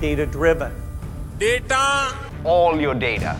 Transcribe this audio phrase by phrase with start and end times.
[0.00, 0.72] data driven.
[1.38, 1.84] Data
[2.52, 3.32] all your data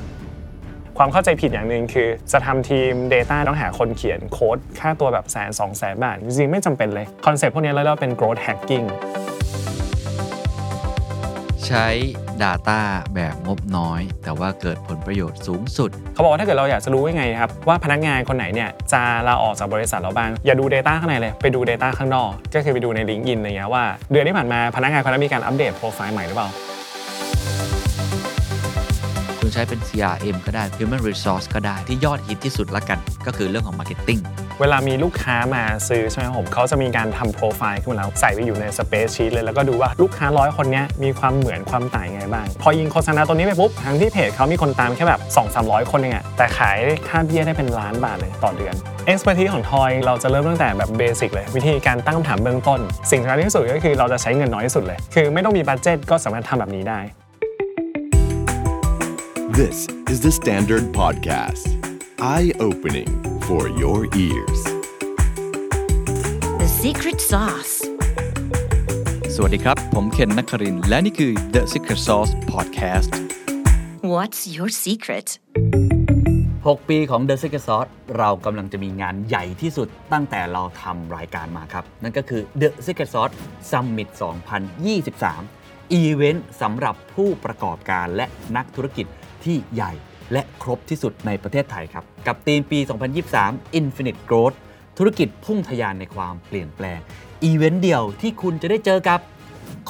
[0.99, 8.87] ความเข้าใจผิดอย่างหนึ่งคือ จะทำทีม Data ต้องหาคนเขียนโค้ด ค่าตัวแบบแสนสองแสนบาท จริงๆ ไม่จำเป็นเลย คอนเซ็ปต์พวกนี้เราเรียกว่าเป็น growth hacking
[11.69, 11.89] ใช้
[12.43, 12.81] Data
[13.15, 26.49] แบบงบน้อย แต่ว่าเกิดผลประโยชน์สูงสุด เขาบอกว่าถ้าเกิดเราอยากจะรู้ยังไงครับ ว่าพนักงานคนไหนเนี่ยจะลาออกจากบริษัทเราบ้าง อย่าดู Data ข้างในเลย ไปดู Data ข้างนอก ก็คือไปดูใน LinkedIn อะไรเงี้ยว่า เดือนที่ผ่านมาพนักงานคนนั้นมีการอัปเดตโปรไฟล์ใหม่หรือเปล่า
[29.39, 34.21] คุณใช้เป็น CRM ก็ได้ Human Resource ก็ได้ที่ยอดฮิตที่สุดละกัน ก็คือเรื่องของ Marketing
[34.61, 48.75] เวลามีลูกค้ามาซื้อใช่ไหมครับผมเขาจะมีการทำโปรไฟล์ขึ้นมาแล้วใส่ไปอยู่ใน spreadsheet เลยแล้วก็ดูว่าลูกค้าร้อยคนนี้มีความเหมือนความต่างยังไงบ้าง พอยิงโฆษณาตัวนี้ไปปุ๊บทั้งที่เพจเขามีคนตามแค่แบบ2 3 0 0 คนเองอะแต่ขายค่าเบี้ยได้เป็นล้านบาทเลยต่อเดือน
[49.11, 52.81] Expertise ของทอยเราจะเริ่มตั้งแต่แบบ basic เลย วิธีการตั้งคำถามเบื้องต้น
[53.11, 57.01] สิ่งสำคัญที่สุดก็คือเราจะใช้เงินน้อยที่สุดเลย คือไม่ต้องมีบัตเจ็ตก็สามารถทำแบบนี้ได้
[59.59, 59.79] This
[60.13, 61.88] is the Standard Podcast.
[62.21, 63.07] Eye opening
[63.47, 64.61] for your ears.
[66.59, 67.75] The secret sauce.
[69.35, 73.11] สวัสดีครับ ผมเคนนักครินทร์และนี่คือ The Secret Sauce Podcast
[74.13, 75.29] What's your secret?
[76.09, 83.35] 6 ปีของ The Secret Sauce เรากำลังจะมีงานใหญ่ที่สุดตั้งแต่เราทำรายการมาครับ นั่นก็คือ The Secret Sauce
[83.71, 84.09] Summit
[85.21, 88.27] 2023 อีเวนต์สำหรับผู้ประกอบการและ
[88.57, 89.07] นักธุรกิจ
[89.45, 89.93] ที่ใหญ่
[90.33, 92.79] และครบที่สุดในประเทศไทยครับ กับธีมปี
[93.29, 94.57] 2023 Infinite Growth
[94.99, 97.01] ธุรกิจพุ่งทะยานในความเปลี่ยนแปลง
[97.45, 99.21] อีเวนต์เดียวที่คุณจะได้เจอกับ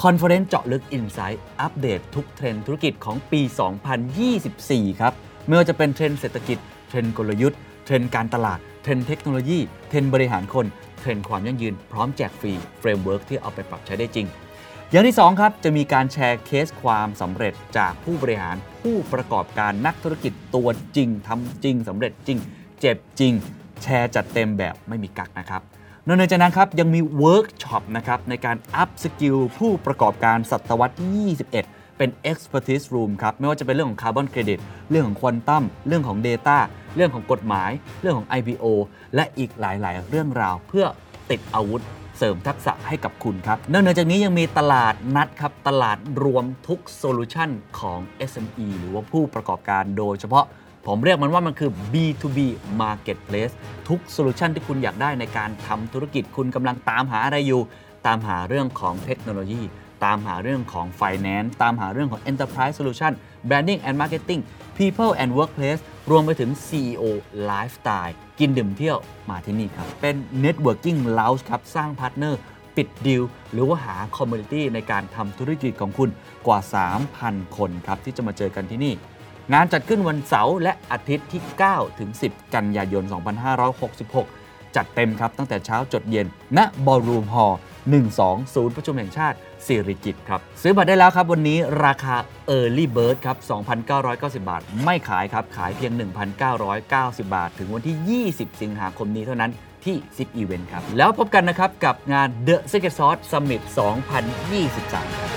[0.01, 3.41] conference เจาะลึก Insight อัปเดตทุกเทรนด์ธุรกิจของปี
[4.21, 5.13] 2024 ครับ
[5.47, 6.57] ไม่ว่าจะเป็นเทรนด์เศรษฐกิจ
[6.89, 10.65] เทรนด์กลยุทธ์ เทรนด์การตลาด เทรนด์เทคโนโลยี เทรนด์บริหารคน
[10.99, 14.27] เทรนด์ความยั่งยืน พร้อมแจกฟรี framework ที่เอาไปปรับใช้ได้จริง
[14.91, 22.37] อย่างที่ 2 ครับ จะมีการแชร์เคสความสำเร็จจากผู้บริหารผู้ประกอบการนักธุรกิจตัวจริงทำจริงสำเร็จจริง
[22.81, 23.33] เจ็บจริง
[23.83, 25.61] แชร์จัดเต็มแบบไม่มีกักนะครับ
[26.07, 34.59] นอกจากนั้นครับยังมีเวิร์กช็อปนะครับในการ upskill ผู้ประกอบการศตวรรษที่21 เป็น expertise room ครับ ไม่ว่าจะเป็นเรื่องของคาร์บอนเครดิต
[34.91, 36.57] เรื่องของควอนตัมเรื่องของ Data
[36.95, 38.65] เรื่องของกฎหมาย เรื่องของ IPO
[39.15, 40.85] และอีกหลาย ๆ เรื่องราวเพื่อ
[41.31, 41.83] ติดอาวุธ
[42.19, 47.49] เสริมทักษะให้กับคุณครับนอกเหนือจากนี้ยังมีตลาดนัดครับ ตลาดรวมทุกโซลูชัน
[47.79, 47.99] ของ
[48.31, 50.45] SME หรือว่าผู้ประกอบการโดยเฉพาะ
[50.87, 52.39] ผมเรียกมันว่ามันคือ B2B
[52.81, 53.53] Marketplace
[53.87, 57.61] ทุกโซลูชันที่คุณอยากได้ในการทำธุรกิจคุณกำลังตามหาอะไรอยู่
[58.07, 59.61] ตามหาเรื่องของเทคโนโลยี
[60.05, 63.13] ตามหาเรื่องของ Finance ตามหาเรื่องของ Enterprise Solution
[63.49, 64.41] Branding and Marketing
[64.77, 67.03] People and Workplace รวมไปถึง CEO
[67.49, 68.97] Lifestyle กินดื่มเที่ยว
[69.29, 72.39] มาที่นี่ครับ เป็น Networking Lounge ครับ สร้าง partner
[72.75, 76.09] ปิดดีล หรือว่าหา community ในการทำธุรกิจของคุณ
[76.47, 76.59] กว่า
[77.07, 78.93] 3,000 คนครับ ที่จะมาเจอกันที่นี่
[79.53, 83.03] งานจัดขึ้นวันเสาร์และอาทิตย์ที่ 9 ถึง 10 กันยายน
[83.79, 84.38] 2566
[84.75, 87.59] จัดเต็มครับตั้งแต่เช้าจดเย็น ณบอลรูมฮอลล์
[88.05, 92.15] 12 ศูนย์ประชุมแห่งชาติสิริกิตครับ ซื้อบัตรได้แล้วครับ วันนี้ราคา
[92.57, 93.37] Early Bird ครับ
[93.89, 95.91] 2,990 บาท ไม่ขายครับ ขายเพียง
[96.63, 99.51] 1,990 บาท ถึงวันที่ 20 สิงหาคมนี้เท่านั้น
[99.85, 103.61] ที่10 Event ครับ แล้วพบกันนะครับ กับงาน The Secret Sauce Summit
[104.39, 105.31] 2023ครับ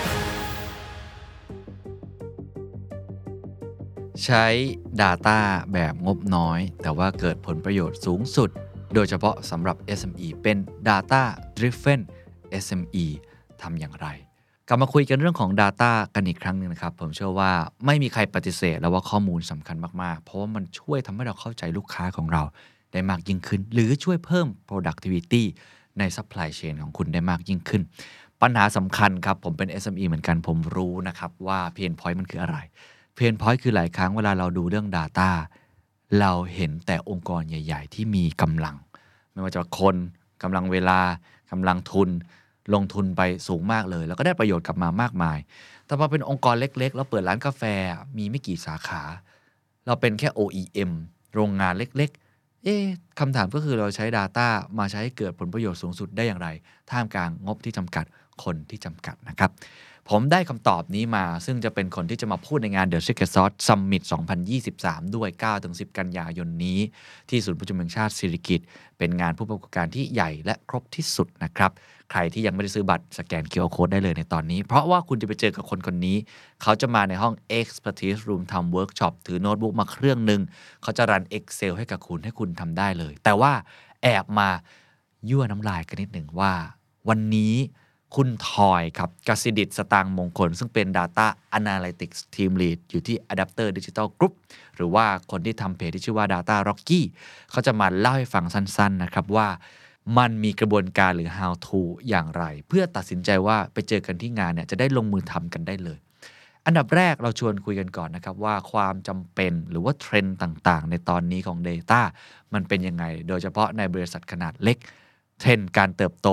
[4.25, 4.47] ใช้
[5.01, 5.39] Data
[5.73, 8.51] แบบงบน้อย แต่ว่าเกิดผลประโยชน์สูงสุด
[8.95, 10.57] โดยเฉพาะสำหรับ SME เป็น
[10.89, 11.23] Data
[11.57, 12.01] Driven
[12.65, 13.05] SME
[13.63, 14.07] ทำอย่างไร
[14.69, 17.53] กลับมาคุยกันเรื่องของ Data กันอีกครั้งหนึ่งนะครับ ผมเชื่อว่า
[17.87, 22.43] ไม่มีใครปฏิเสธแล้วว่าข้อมูลสำคัญมาก ๆ เพราะว่ามันช่วยทำให้เราเข้าใจลูกค้าของเรา
[22.93, 25.43] ได้มากยิ่งขึ้น หรือช่วยเพิ่ม productivity
[25.99, 27.83] ใน supply chain ของคุณได้มากยิ่งขึ้น
[28.43, 32.57] ปัญหาสำคัญครับ ผมเป็น SME เหมือนกันผมรู้นะครับว่า pain point มันคืออะไร
[33.15, 35.31] เพนพอยต์คือหลายครั้งเวลาเราดูเรื่อง Data
[36.21, 38.77] เราเห็นแต่องค์กรใหญ่ ๆ ที่มีกำลัง
[39.33, 39.97] ไม่ว่าจะคน
[40.43, 41.01] กำลังเวลา
[41.51, 42.09] กำลังทุน
[42.75, 45.39] ลงทุนไปสูงมากเลย แล้วก็ได้ประโยชน์กลับมามากมาย
[45.87, 47.63] แต่พอเป็นองค์กรเล็ก ๆ แล้วเปิดร้านกาแฟ
[48.19, 49.03] มีไม่กี่สาขา
[49.87, 50.91] เราเป็นแค่ OEM
[51.35, 52.11] โรงงานเล็ก
[52.65, 52.85] เอ๊ะ
[53.21, 54.49] คำถามก็คือเราใช้ Data
[54.79, 56.49] มาใช้ให้เกิดผลประโยชน์สูงสุดได้อย่างไร
[56.91, 58.05] ท่ามกลางงบที่จำกัด
[58.45, 59.51] คนที่จำกัดนะครับ
[60.11, 64.03] ผมได้คำตอบนี้มา ซึ่งจะเป็นคนที่จะมาพูดในงาน The Secret Sauce Summit
[64.59, 65.29] 2023 ด้วย
[65.63, 66.79] 9-10 กันยายนนี้
[67.29, 68.61] ที่ศูนย์ประชุมแห่งชาติสิริกิติ์
[68.99, 71.71] เป็นงานผู้ประกอบการที่ใหญ่และครบที่สุดนะครับ
[72.13, 76.17] ใครที่ยังไม่ได้ซื้อบัตรสแกน QR Code ได้เลยในตอนนี้ เพราะว่าคุณจะไปเจอกับคนคนนี้
[76.63, 80.41] เขาจะมาในห้อง Expertise Room ทำเวิร์กช็อปถือโน้ตบุ๊กมาเครื่องหนึ่ง
[80.83, 83.53] เขาจะ run Excel ให้กับคุณให้คุณทำได้เลย แต่ว่า
[84.03, 84.49] แอบมา
[85.31, 86.53] ยั่วน้ำลายกันนิดหนึ่งว่า
[87.09, 87.55] วันนี้
[88.15, 91.27] คุณทอยครับกษิดิศ สตางค์มงคล ซึ่งเป็น Data
[91.59, 94.35] Analytics Team Lead อยู่ที่ Adapter Digital Group
[94.77, 97.01] หรือว่าคนที่ทำเพจที่ชื่อว่า Data Rocky
[97.51, 99.49] เขาจะมาเล่าให้ฟังสั้น ๆ นะครับว่า
[100.19, 105.99] มันมีกระบวนการหรือ how to อย่างไร เพื่อตัดสินใจว่าไปเจอกันที่งานเนี่ยจะได้ลงมือทำกันได้เลย
[106.67, 112.01] อันดับแรกเราชวนคุยกันก่อนนะครับว่าความจำเป็นหรือว่าเทรนด์ต่างๆ ในตอนนี้ของ Data
[112.55, 114.79] มันเป็นยังไง โดยเฉพาะในบริษัทขนาดเล็ก
[115.39, 116.29] เทรนด์การเติบโต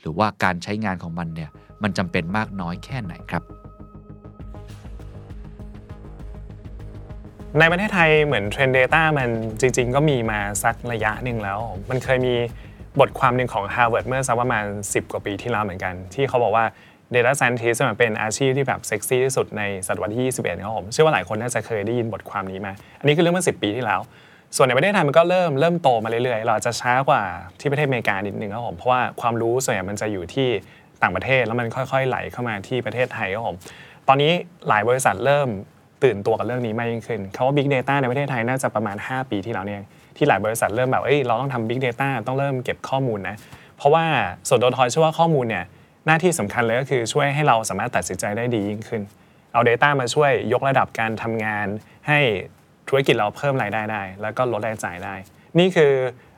[0.00, 1.50] หรือว่าการใช้งานของมันเนี่ย
[1.82, 3.42] มันจำเป็นมากน้อยแค่ไหนครับ
[7.58, 9.28] ในประเทศไทยเหมือนเทรนด์ Data มัน
[9.60, 11.60] จริง ๆ ก็มีมาสักระยะหนึ่งแล้ว
[11.90, 12.34] มันเคยมี
[13.00, 16.64] บทความหนึ่งของ Harvard เมื่อสักประมาณ 10 กว่าปีที่แล้วเหมือนกัน ที่เขาบอกว่า
[17.14, 24.00] Data Scientist มันเป็นอาชีพที่แบบเซ็กซี่ที่สุดในศตวรรษที่ 21ครับผมเชื่อว่าหลายคนน่าจะเคยได้ยินบทความนี้มา อันนี้คือเรื่องเมื่อ 10 ปีที่แล้ว
[24.56, 27.22] ส่วนในประเทศไทยมันก็เริ่มเริ่มโตมาเรื่อยๆ เราอาจจะช้ากว่า
[27.60, 30.48] ที่ประเทศอเมริกานิดนึงครับผมเพราะว่าความรู้ส่วนใหญ่มันจะอยู่ที่
[31.02, 33.56] ต่างประเทศแล้วมันค่อยๆ ไหลเข้ามาที่ประเทศไทยครับผม
[34.08, 34.32] ตอนนี้
[34.68, 35.48] หลายบริษัทเริ่ม
[36.04, 39.82] ตื่นตัวกับเรื่องนี้มากยิ่งขึ้นคำว่า Big Data ในประเทศไทยน่าจะประมาณ 5 ปีที่แล้วเนี่ย
[40.16, 43.36] ที่หลายบริษัทเริ่มแบบเอ้ยเราต้องทำ Big Data ต้องเริ่มเก็บข้อมูลนะ
[43.76, 44.04] เพราะว่า
[44.48, 45.64] ส่วนตัวทอยเชื่อว่าข้อมูลเนี่ย
[46.06, 49.02] หน้าที่สำคัญเลยก็คือช่วยให้เราสามารถตัดสินใจได้ดียิ่งขึ้น
[49.52, 51.66] เอา Data มาช่วยยกระดับการทำงาน
[52.08, 52.18] ให้
[52.88, 55.14] ธุรกิจเราเพิ่มรายได้ได้ แล้วก็ลดรายจ่ายได้
[55.58, 55.92] นี่คือ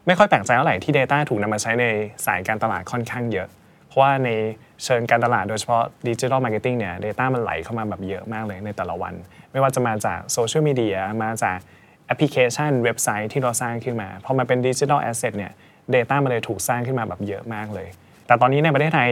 [0.07, 1.85] ไม่ค่อยแปลกใจเท่าไหร่ที่ Data ถูกนำมาใช้ใน
[2.27, 3.49] สายการตลาดค่อนข้างเยอะ
[3.89, 4.31] เพราะว่าใน
[4.85, 9.15] เชิงการตลาดโดยเฉพาะ digital marketing เนี่ย Data มันไหลเข้ามาแบบเยอะมากเลยในแต่ละวัน
[9.53, 11.59] ไม่ว่าจะมาจากโซเชียลมีเดียมาจาก
[12.07, 15.53] แอปพลิเคชันเว็บไซต์ที่เราสร้างขึ้นมาพอมาเป็น digital asset เนี่ย
[15.95, 17.89] Data มันเลยถูกสร้างขึ้นมาแบบเยอะมากเลย
[18.27, 19.11] แต่ตอนนี้ในประเทศไทย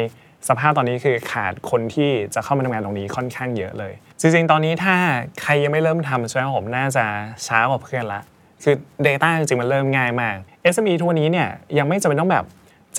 [0.48, 4.94] สภาพตอนนี้คือขาดคนที่จะเข้ามาทำงานตรงนี้ค่อนข้างเยอะเลย จริงๆ ตอนนี้ถ้า
[5.42, 7.04] ใครยังไม่เริ่มทำใช่ไหมผมน่าจะ
[7.46, 8.20] ช้ากว่าเพื่อนละ
[8.62, 8.74] คือ
[9.06, 10.36] Data จริงๆ มันเริ่มง่ายมาก
[10.74, 11.48] SME ทุกวันนี้เนี่ย
[11.78, 12.44] ยังไม่จำเป็นต้องแบบ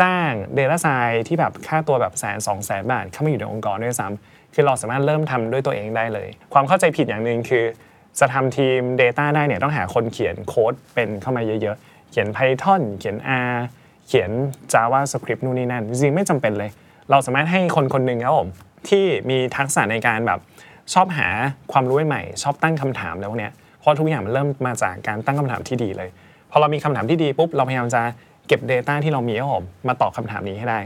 [0.01, 7.63] จ้าง Data s c i ที่แบบค่าตัวแบบแสนสองแสนบาทเข้ามาอยู่ในองค์กรด้วยซ้ำคือเราสามารถเริ่มทำด้วยตัวเองได้เลย ความเข้าใจผิดอย่างหนึ่งคือ
[8.19, 13.17] จะทำทีม Data ได้เนี่ยต้องหาคนเขียนโค้ดเป็นเข้ามาเยอะๆ เขียน Python เขียน
[13.49, 13.53] R
[14.07, 14.31] เขียน
[14.73, 16.69] JavaScript นู่นนี่นั่น จริงๆ ไม่จำเป็นเลย
[17.09, 18.49] เราสามารถให้คนคนหนึ่งครับผม
[18.89, 20.39] ที่มีทักษะในการแบบ
[20.93, 21.27] ชอบหา
[21.71, 26.09] ความรู้ใหม่ ชอบตั้งคำถามแล้วเนี่ยเพราะทุกอย่างมันเริ่มมาจากการตั้งคำถามที่ดีเลย
[26.51, 28.01] พอเรามีคำถามที่ดีปุ๊บเราพยายามจะ
[28.47, 30.79] เก็บ Data ที่เรามีครับผมมาตอบคำถามนี้ให้ได้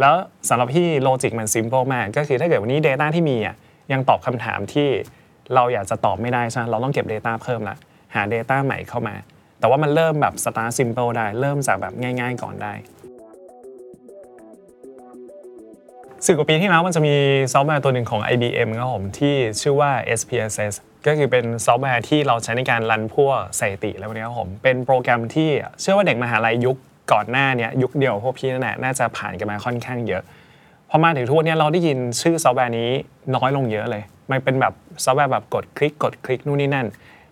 [0.00, 0.14] แล้ว
[0.48, 3.54] สำหรับพี่โลจิกมันซิมเ l ิลมาก ก็คือถ้าเกิดวันนี้ Data ที่มีอะ
[3.92, 4.88] ยังตอบคำถามที่
[5.54, 7.76] เราอยากจะตอบไม่ได้ใช่ไหมเราต้องเก็บ Data เพิ่มละ
[8.14, 9.14] หา Data ใหม่เข้ามา
[9.60, 12.72] แต่ว่ามันเริ่มแบบ start simple ได้ เริ่มจากแบบง่าย ๆ ก่อนได้
[16.26, 17.14] สิบกว่าปีที่แล้วมันจะมี
[17.52, 20.74] ซอฟต์แวร์ตัวหนึ่งของ IBM ครับผมที่ชื่อว่า SPSS
[21.06, 25.50] ก็คือเป็นซอฟต์แวร์ที่เราใช้ในการ run พวกสถิติแล้วนี้ครับผมเป็นโปรแกรมที่
[25.80, 26.76] เชื่อว่าเด็กมหาลัยยุค
[27.12, 30.22] ก่อนหน้าเนี้ยยุคเดียวพวกพี่นั่นแหละน่าจะผ่านกันมาค่อนข้างเยอะ
[30.90, 32.90] พอมาถึงทุกวันนี้เราได้ยินชื่อซอฟต์แวร์นี้
[33.36, 34.72] น้อยลงเยอะเลย มันเป็นแบบ
[35.04, 36.86] ซอฟต์แวร์แบบกดคลิกกดคลิกนู่นนี่นั่น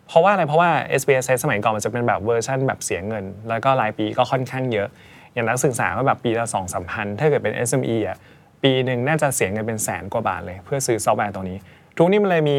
[0.07, 0.71] เพราะว่าอะไรเพราะว่า
[1.01, 4.89] SPSS สมัยก่อนมันจะเป็นแบบเวอร์ชันแบบเสียเงิน แล้วก็รายปีก็ค่อนข้างเยอะ
[5.33, 8.17] อย่างนักศึกษาก็แบบปีละสองสามพันถ้าเกิดเป็น SME อะ
[8.63, 11.59] ปีหนึ่งน่าจะเสียเงินเป็นแสนกว่าบาทเลย เพื่อซื้อซอฟต์แวร์ตัวนี้
[11.97, 12.59] ทุกวันนี้มันเลยมี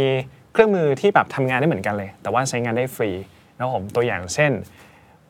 [0.53, 3.11] เครื่องมือที่แบบทำงานได้เหมือนกันเลย แต่ว่าใช้งานได้ฟรี
[3.57, 4.51] นะผมตัวอย่างเช่น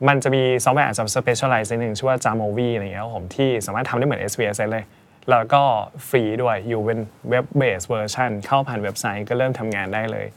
[0.07, 4.85] มันจะมีซอฟต์แวร์อาจจะ specialize ในหนึ่งชื่อว่า Jamovi อะไรอย่างเงี้ยผมที่สามารถทำได้เหมือน SPSS เลย
[5.31, 5.61] แล้วก็
[6.07, 6.99] ฟรีด้วยอยู่เป็น
[7.31, 10.27] web based version เข้าผ่านเว็บไซต์ก็เริ่มทำงานได้เลย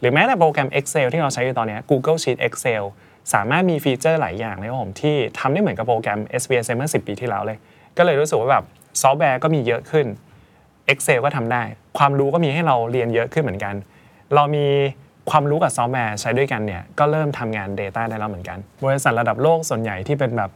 [0.00, 2.82] หรือแม้แต่โปรแกรม Excel ที่เราใช้อยู่ตอนนี้ Google Sheet Excel
[3.34, 7.58] สามารถมีฟีเจอร์หลายอย่างเลยครับผมที่ทำได้เหมือนกับโปรแกรม SPSS เมื่อ10 ปีที่แล้วเลย
[7.96, 8.64] ก็เลยรู้สึกว่าแบบ
[9.02, 10.06] ซอฟต์แวร์ก็มีเยอะขึ้น
[10.92, 11.62] Excel ก็ทำได้
[11.98, 13.74] ความรู้ก็มีให้เราเรียนเยอะขึ้นเหมือนกัน
[14.34, 14.66] เรามี
[15.30, 20.50] ความรู้กับซอฟต์แวร์ใช้ด้วยกันเนี่ยก็เริ่มทำงาน Data ได้แล้วเหมือนกัน บริษัทระดับโลกส่วนใหญ่ที่เป็นแบบ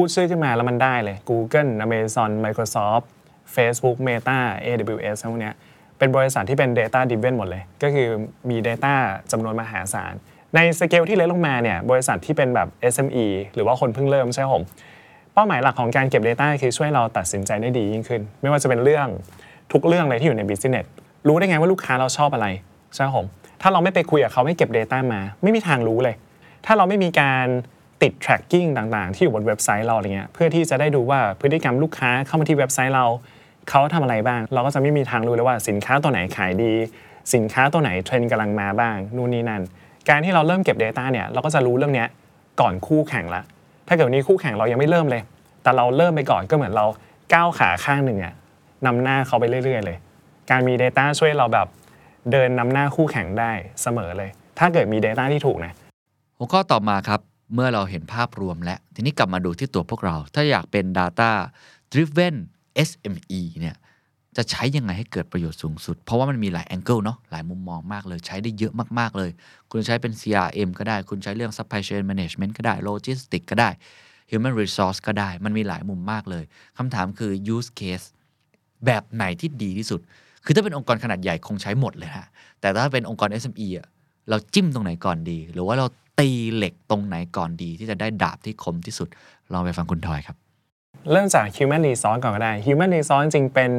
[0.00, 3.06] พูดชื่อขึ้นมาแล้วมันได้เลย Google Amazon Microsoft
[3.54, 5.54] Facebook Meta AWS พวกเนี้ย
[5.98, 8.08] เป็นบริษัทที่เป็น Data Driven หมดเลย ก็คือ
[8.50, 8.94] มี Data
[9.32, 10.14] จำนวนมหาศาล
[10.54, 14.62] ในสเกลที่เล็กลงมาเนี่ยบริษัทที่เป็นแบบ SME หรือว่าคนเพิ่งเริ่มใช่ไหมผม
[15.34, 19.08] เป้าหมายหลักของการเก็บ Data คือช่วยเราตัดสินใจได้ดียิ่งขึ้น ไม่ว่าจะเป็นเรื่อง
[19.72, 20.86] ทุกเรื่องเลยที่อยู่ใน Business
[21.28, 22.46] รู้ได้ไงว่าลูกค้าเราชอบอะไร
[22.94, 23.26] ใช่ไหมผม
[23.62, 26.14] ถ้าเราไม่ไปคุยกับเขาไม่เก็บ Data มา ไม่มีทางรู้เลย
[26.66, 27.46] ถ้าเราไม่มีการ
[28.02, 33.06] ติด tracking ต่างๆ ที่อยู่บนเว็บไซต์เราอะไรเงี้ยเพื่อที่จะได้ดูว่าพฤติกรรมลูกค้าเข้ามาที่เว็บไซต์เรา
[33.68, 36.72] เขาทำอะไรบ้าง เราก็จะไม่มีทางรู้เลยว่าสินค้าตัวไหนขายดี
[37.34, 39.62] สินค้าตัวไหนเทรนด์กำลังมาบ้างนู่นนี่นั่น
[40.08, 42.04] การที่เราเริ่มเก็บ Data เนี่ยเราก็จะรู้เรื่องนี้
[42.60, 43.42] ก่อนคู่แข่งละ
[43.88, 45.22] ถ้าเกิดวันนี้คู่แข่งเรายังไม่เริ่มเลย
[45.62, 46.86] แต่เราเริ่มไปก่อนก็เหมือนเรา
[47.34, 48.34] ก้าวขาข้างหนึ่งอะ
[48.86, 49.96] นำหน้าเขาไปเรื่อย ๆ เลย
[50.50, 51.66] การมี Data ช่วยเราแบบ
[52.32, 53.52] เดินนำหน้าคู่แข่งได้
[53.82, 55.72] เสมอเลย ถ้าเกิดมี Data ที่ถูกนะ
[56.38, 57.20] หัวข้อต่อมาครับ
[57.54, 61.30] เมื่อเราเห็นภาพรวมและ ทีนี้กลับมาดูที่ตัวพวกเรา ถ้าอยากเป็น Data
[61.92, 62.36] Driven
[62.88, 63.76] SME เนี่ย
[64.36, 69.30] จะใช้ยังไงให้เกิดประโยชน์สูงสุด เพราะว่ามันมีหลายแองเกิลเนาะหลายมุมมองมากเลย ใช้ได้เยอะมากๆเลย
[69.70, 73.70] คุณใช้เป็น CRM ก็ได้ คุณใช้เรื่อง supply chain management ก็ได้ logistics ก็ได้
[74.30, 76.44] human resource ก็ได้ มันมีหลายมุมมากเลย
[76.78, 78.06] คำถามคือ use case
[78.86, 80.00] แบบไหนที่ดีที่สุด
[80.44, 82.26] คือถ้าเป็นองค์กรขนาดใหญ่คงใช้หมดเลยฮะ
[82.60, 83.86] แต่ถ้าเป็นองค์กร SME อะ
[84.28, 85.86] เราจิ้มตรงไหนก่อนดี หรือว่าเรา
[86.18, 89.08] ตีเหล็กตรงไหนก่อนดี ที่จะได้ดาบที่คมที่สุด
[89.52, 90.36] ลองไปฟังคุณทอยครับ
[91.12, 93.70] เริ่มจาก Human Resource ก่อนก็ได้ Human Resource จริงเป็น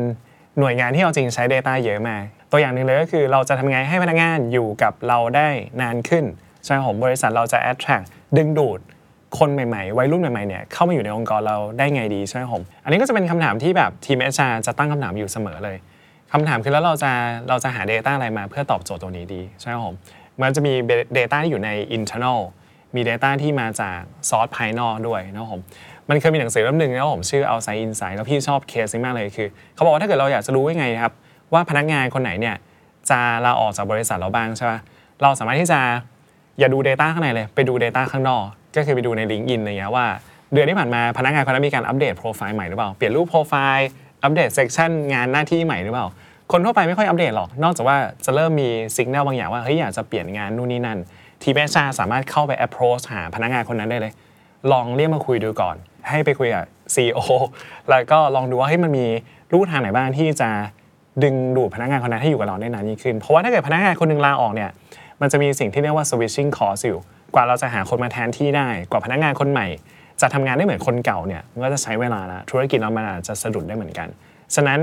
[0.60, 5.50] หน่วยงานที่เอาจริงใช้ Data เยอะมากตัวอย่างหนึ่งเลยก็คือเราจะทำไงให้พนักงานอยู่กับเราได้
[5.82, 6.26] นานขึ้น
[6.64, 8.06] ใช่ไหมผมบริษัทเราจะ attract
[8.38, 8.80] ดึงดูด
[9.40, 15.78] คนใหม่ๆ วัยรุ่นใหม่ๆ เนี่ยเข้ามาอยู่ในองค์กรเราได้ไงดีใช่ไหมผม อันนี้ก็จะเป็นคำถามที่แบบทีม HR จะตั้งคำถามอยู่เสมอเลย
[16.34, 17.12] คำถามคือแล้วเราจะ
[17.50, 19.96] เราจะหา Data อะไรมาเพื่อตอบโจทย์ตัวนี้ดีใช่ไหมผม
[20.42, 20.74] มันจะมี
[21.18, 22.40] Data ที่อยู่ใน internal
[22.96, 25.62] มี Data ที่มาจากซอสภายนอกด้วยนะครับผม
[26.10, 31.14] มันเคยมีหนังสือเล่มหนึ่งนะผมชื่อ Outside Inside แล้วพี่ชอบเคสนี้มากเลยคือ เขาบอกว่าถ้าเกิดเราอยากจะรู้ยังไงครับ
[31.54, 32.56] ว่าพนักงานคนไหนเนี่ย
[33.10, 34.74] จะลาออกจากบริษัทเราบ้างใช่ไหม
[35.22, 35.80] เราสามารถที่จะ
[36.60, 38.44] อย่าดู Data ข้างในเลยไปดู Data ข้างนอก
[38.76, 40.06] ก็คือไปดูใน LinkedIn อะไรเงี้ยว่า
[40.54, 43.90] เดือนที่ผ่านมาพนักงานคนนั้นมีการอัปเดตโปรไฟล์ใหม่หรือเปล่าเปลี่ยนรูปโปรไฟล์
[44.24, 46.08] อัปเดตเซกชันงานหน้าที่ใหม่หรือเปล่า
[46.52, 51.00] คนทั่วไปไม่ค่อยอัปเดตหรอก นอกจากว่าจะเริ่มมีสัญญาณบางอย่างว่าเฮ้ยอยากจะเปลี่ยนงานนู่นนี่นั่น
[51.44, 54.14] ทีมเอชาสามารถเข้าไป approach หาพนักงานคนนั้นได้เลย
[54.72, 55.76] ลองเรียกมาคุยดูก่อน
[56.10, 57.20] ให้ไปคุยกับ CEO
[57.90, 59.06] แล้วก็ลองดูว่าเฮ้ยมันมี
[59.52, 60.50] รูทางไหนบ้างที่จะ
[61.24, 64.70] ดึงดูดพนักงานคนนั้นให้อยู่กับเราได้นานยิ่งขึ้น เพราะว่าถ้าเกิดพนักงานคนหนึงลาออกเนี่ย
[65.22, 67.00] มันจะมีสิ่งที่เรียกว่า switching cost อยู่
[67.34, 69.68] กว่าเราจะหาคนมาแทนที่ได้ กว่าพนักงานคนใหม่
[70.22, 74.08] จะทำงานได้เหมือนคนเก่าเนี่ยมันก็จะใช้เวลาละธุรกิจเรามันอาจจะสะดุดได้เหมือนกัน
[74.56, 74.80] ฉะนั้น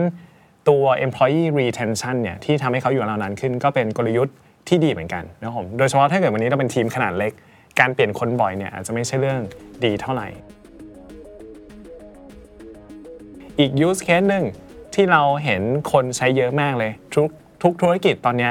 [0.69, 4.35] ตัว employee retention เนี่ยที่ทำให้เขาอยู่กับเรานานขึ้น ก็เป็นกลยุทธ์
[4.69, 7.33] ที่ดีเหมือนกันนะครับผมโดยเฉพาะถ้าเกิดวันนี้เราเป็นทีมขนาดเล็ก
[7.81, 9.41] การเปลี่ยนคนบ่อยเนี่ยอาจจะไม่ใช่เรื่อง
[9.85, 10.29] ดีเท่าไหร่
[13.59, 14.45] อีก use case หนึ่ง
[14.95, 17.29] ที่เราเห็นคนใช้เยอะมากเลยทุก
[17.63, 18.51] ทุกธุรกิจตอนนี้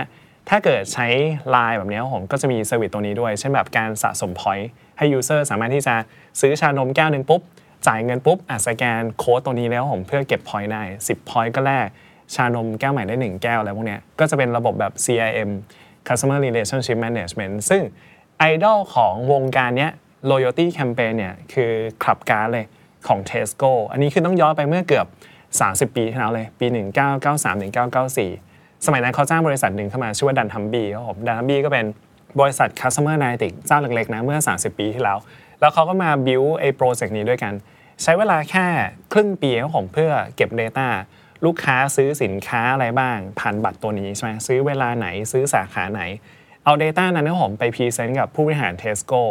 [0.50, 1.08] ถ้าเกิดใช้
[1.54, 4.66] Line แบบนี้ผมก็จะมี service ตัวนี้ด้วย เช่นแบบการสะสม point
[4.98, 5.96] ให้ user สามารถที่จะ
[6.40, 7.42] ซื้อชานมแก้วหนึ่งปุ๊บ
[7.88, 11.88] จ่ายเงินปุ๊บอะสแกนโค้ดตัวนี้แล้วผมเพื่อเก็บ point ได้10 point ก็แลก
[12.34, 15.52] ชานมแก้วใหม่ได้ 1 แก้วอะไรพวกเนี้ยก็จะเป็นระบบแบบ CRM
[16.08, 17.82] Customer Relationship Management ซึ่ง
[18.40, 19.92] ไอดอลของวงการเนี้ย
[20.32, 21.72] loyalty campaign เนี่ยคือ
[22.04, 22.66] คลับการ์ดเลย
[23.08, 25.08] ของ Tesco อันนี้คือต้องย้อนไปเมื่อเกือบ
[25.52, 26.66] 30 ปีที่แล้วเลย ปี
[27.14, 27.72] 1993ถึง
[28.28, 31.86] 1994 สมัยนั้นเขาจ้างบริษัทหนึ่งเข้ามาชื่อว่าดันทัมบีครับผมดันทัมบีก็เป็น
[32.40, 35.18] บริษัท Customer Analytics เจ้าเล็กๆนะเมื่อ 30 ปีที่แล้ว
[35.60, 37.54] แล้วเขาก็มา build ไอ้โปรเจกต์นี้ด้วยกัน
[38.04, 38.68] ใช้เวลาแค่
[39.14, 40.88] ครึ่งปีครับผมเพื่อเก็บ Data
[41.46, 46.02] ลูกค้าซื้อสินค้าอะไรบ้างผ่านบัตรตัวนี้ใช่ไหมซื้อเวลาไหนซื้อสาขาไหน
[46.64, 49.22] เอา Data นั้นนะผมไป present กับผู้บริหาร Tesco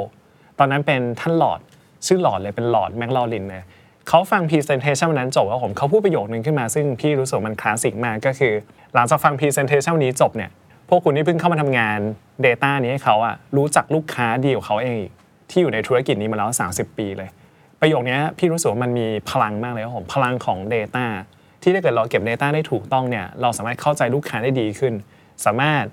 [0.59, 1.61] ตอนนั้นเป็นท่านหลอด
[2.07, 3.65] ชื่อหลอดเลยเป็น Lord MacLaurin เลย
[4.09, 8.55] เขาฟัง presentation วันนั้นจบแล้วผมเขาพูดประโยคนึงขึ้นมาซึ่งพี่รู้สึกมันคลาสสิกมากก็คือ
[8.95, 10.51] หลังจากฟัง presentation นี้จบเนี่ย
[10.89, 11.99] พวกคุณที่เพิ่งเข้ามาทำงาน
[12.47, 15.13] Data นี้ให้เขาอะรู้จักลูกค้าดีกว่าเขาเองอีก
[15.51, 17.29] ที่อยู่ในธุรกิจนี้มาแล้ว 30 ปีเลย
[17.81, 21.05] ประโยคนี้พี่รู้สึกว่ามันมีพลังมากเลยครับผมพลังของ Data
[21.65, 24.95] ที่ถ้าเกิดเราเก็บ Data ได้ถูกต้องเนี่ยเราสามารถเข้าใจลูกค้าได้ดีขึ้น
[25.45, 25.85] สามารถ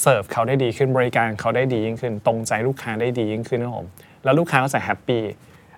[0.00, 3.86] เสิร์ฟเขาได้ดีขึ้นบริการเขาได้ดียิ่งขึ้น ตรงใจลูกค้าได้ดียิ่งขึ้นนะครับผม
[4.24, 5.22] แล้วลูกค้าก็จะ happy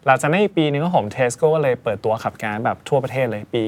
[0.06, 3.62] หลังจากนั้นปีนึงก็ผมเทสโก้ก็เลยเปิดตัว Clubcard แบบทั่วประเทศเลยปี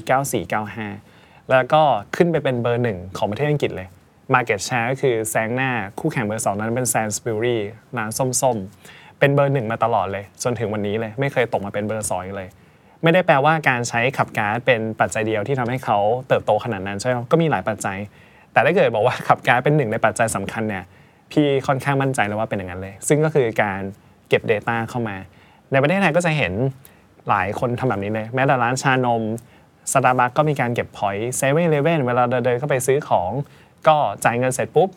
[0.73, 1.83] 9495 แล้วก็
[2.17, 3.89] ขึ้นไปเป็นเบอร์หนึ่งของประเทศอังกฤษเลย
[4.35, 7.57] Market Share ก็คือแซงหน้าคู่แข่งเบอร์สองนั้นเป็น Sainsbury
[7.97, 12.49] ร้านส้มๆ เป็นเบอร์หนึ่งมาตลอดเลย จนถึงวันนี้เลย ไม่เคยตกมาเป็นเบอร์สองอีกเลย
[13.05, 17.99] ไม่ได้แปลว่าการใช้ Clubcard เป็นปัจจัยเดียวที่ทำให้เขาเติบโตขนาดนั้นใช่ไหมก็มีหลายปัจจัย
[18.53, 20.85] แต่ถ้าเกิดบอกว่า Clubcard เป็นหนึ่งในปัจจัยสำคัญเนี่ย
[21.33, 23.81] พี่ค่อนข้างมั่นใจเลยว่าเป็นอย่างนั้นเลย ซึ่งก็คือการ
[24.29, 25.17] เก็บ Data เข้ามา
[25.73, 26.53] ในประเทศไทยก็จะเห็น
[27.29, 29.23] หลายคนทำแบบนี้เลย แม้แต่ร้านชานม
[29.93, 33.31] สตาร์บัคก็มีการเก็บ point เซเว่นเลเว่นเวลาเดินเข้าไปซื้อของ
[33.89, 34.89] ก็จ่ายเงินเสร็จปุ๊บ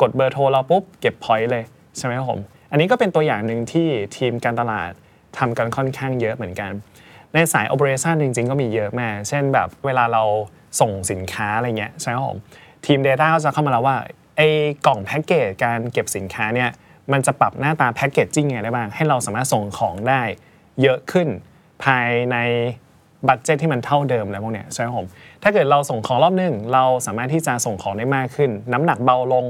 [0.00, 1.64] กดเบอร์โทรเราปุ๊บ เก็บพอยต์เลย
[1.96, 2.40] ใช่ไหมครับผม
[2.70, 4.90] อันนี้ก็เป็นตัวอย่างหนึ่งที่ทีมการตลาด
[5.38, 6.70] ทำกันค่อนข้างเยอะเหมือนกัน
[7.34, 10.22] ในสาย operation จริง ๆ ก็มีเยอะมาก เช่นแบบเวลาเรา
[10.80, 12.38] ส่งสินค้าอะไรเงี้ยใช่ไหมครับผม
[12.86, 13.96] ทีม Data ก็จะเข้ามาแล้วว่า
[14.36, 14.48] ไอ้
[14.86, 16.70] กล่องแพ็กเกจการเก็บสินค้าเนี่ย
[17.12, 20.22] มันจะปรับหน้าตาแพ็กเกจจิ้งยังไงได้บ้าง ให้เราสามารถส่งของได้
[20.82, 21.28] เยอะขึ้น
[21.84, 22.36] ภายใน
[23.28, 25.06] บัตเจตที่มันเท่าเดิมแล้วพวกเนี้ยใช่ไหมครับผม
[25.42, 29.44] ถ้าเกิดเราส่งของรอบหนึงเราสามารถที่จะส่งของได้มากขึ้น น้ำหนักเบาลง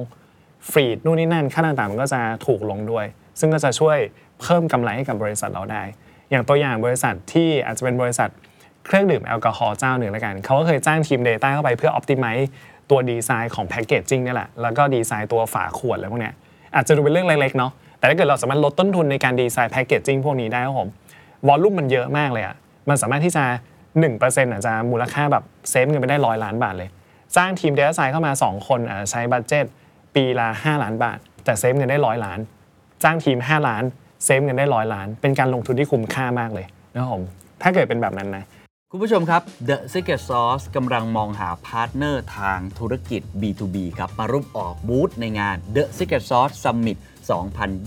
[0.70, 3.06] ฟรีดนู่นนี่นั่นค่าต่างๆมันก็จะถูกลงด้วย
[3.40, 3.98] ซึ่งก็จะช่วย
[4.40, 5.82] เพิ่มกำไรให้กับบริษัทเราได้
[6.30, 8.30] อย่างตัวอย่างบริษัทที่อาจจะเป็นบริษัท
[8.86, 12.44] เครื่องดื่มแอลกอฮอล์เจ้าหนึ่งแล้วกัน เขาก็เคยจ้างทีม Data เข้าไปเพื่อ optimize
[12.90, 16.34] ตัวดีไซน์ของแพ c เกจจิ้งนี่แหละ แล้วก็ดีไซน์ตัวฝาขวดอะไรพวกเนี้ย
[16.74, 20.88] อาจจะดูเป็นเรื่องเล็กๆเนาะ แต่ถ้าเกิดเราสามารถลดต้นทุนในการดีไซน์แพ c เกจจิ้งพวกนี้ได้ครับผม
[21.46, 22.56] volume มันเยอะมากเลยอะ
[22.88, 23.44] มันสามารถที่จะ
[23.98, 26.88] 1%อาจจะมูลค่าแบบ save เงินไปได้ร้อยล้านบาทเลย
[27.36, 29.64] จ้างทีม Data Science เข้ามา 2 คนอาจจะใช้ budget
[30.14, 32.38] ปีละ5ล้านบาท แต่ save เงินได้ร้อยล้าน
[33.02, 33.84] จ้างทีม 5 ล้าน
[34.24, 37.22] save เงินได้ร้อยล้าน เป็นการลงทุนที่คุ้มค่ามากเลยนะครับผม
[37.62, 38.44] ถ้าเกิดเป็นแบบนั้นนะ
[38.90, 46.98] คุณผู้ชมครับ The Secret Sauce กำลังมองหา partner ทางธุรกิจ B2B ครับมาร่วมออกบูธในงาน The Secret Sauce Summit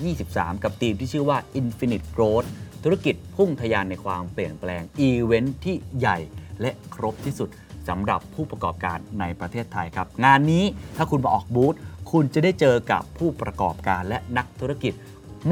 [0.08, 2.48] 2023 กับธีมที่ชื่อว่า Infinite Growth
[2.84, 6.18] ธุรกิจพุ่งทะยานในความเปลี่ยนแปลงอีเวนท์ที่ใหญ่
[6.62, 7.50] และครบที่สุด
[7.90, 10.66] สำหรับผู้ประกอบการในประเทศไทยครับ งานนี้
[10.98, 11.76] ถ้าคุณมาออกบูธ
[12.12, 14.94] คุณจะได้เจอกับผู้ประกอบการและนักธุรกิจ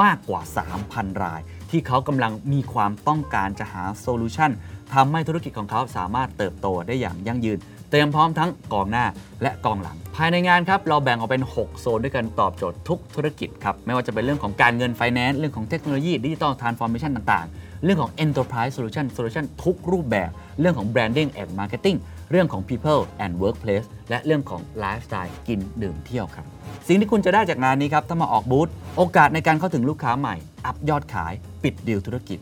[0.01, 0.41] มากกว่า
[0.81, 1.41] 3,000 ราย
[1.71, 4.51] ที่เขากำลังมีความต้องการจะหา solution
[4.93, 9.05] ทำให้ธุรกิจของเขาสามารถเติบโตได้อย่างยั่งยืน เตรียมพร้อมทั้งกองหน้า
[9.41, 20.29] และกองหลัง ภายในงานครับเราแบ่งออกเป็น 6 โซนด้วยกันตอบโจทย์ทุกธุรกิจครับ ไม่ว่าจะเป็นเรื่องของการเงินไฟแนนซ์เรื่องของเทคโนโลยีดิจิ t a ลทรานส์ฟอร์เมชันต่างๆ เรื่องของ Enterprise Solution Solution ทุกรูปแบบ
[20.59, 21.97] เรื่องของ Branding and Marketing
[22.31, 26.45] เรื่องของ People and Workplace และเรื่องของ Lifestyle กินดื่มเที่ยวครับ
[26.87, 31.33] สิ่งที่คุณจะได้จากงานนี้ครับถ้ามาออกบูธโอกาสในการเข้าถึงลูกค้าใหม่ อัพยอดขาย
[31.63, 32.39] ปิดดีลธุรกิจ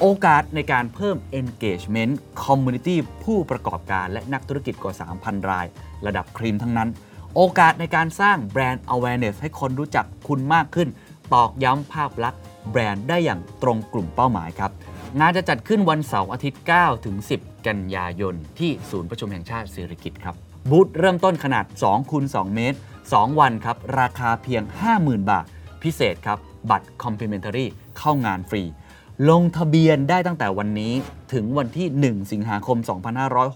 [0.00, 2.14] โอกาสในการเพิ่ม engagement
[2.44, 5.66] community ผู้ประกอบการและนักธุรกิจกว่า 3,000 ราย
[6.06, 6.88] ระดับครีมทั้งนั้น
[7.36, 10.88] โอกาสในการสร้างแบรนด์ awareness ให้คนรู้จักคุณมากขึ้น
[11.34, 12.40] ตอกย้ำภาพลักษณ์
[12.70, 14.70] แบรนด์ได้อย่างตรงกลุ่มเป้าหมายครับ
[15.20, 20.34] งานจะจัดขึ้นวันเสาร์อาทิตย์ 9 ถึง 10 กันยายน ที่ศูนย์ประชุมแห่งชาติสิริกิติ์ครับ
[20.70, 22.78] บูธเริ่มต้นขนาด2คูณ2เมตร
[23.08, 24.62] 2 วันครับ ราคาเพียง
[24.96, 25.46] 50,000 บาท
[25.82, 26.38] พิเศษครับ
[26.70, 27.66] บัตร complimentary
[27.98, 28.62] เข้างานฟรี
[29.30, 30.94] ลงทะเบียนได้ตั้งแต่วันนี้
[31.32, 32.78] ถึงวันที่ 1 สิงหาคม